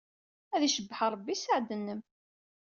[0.55, 2.01] Ad icebbeḥ Ṛebbi sseɛd-nnem.